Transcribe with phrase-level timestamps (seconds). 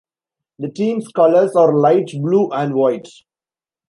[0.57, 3.07] The team's colors are light blue and white.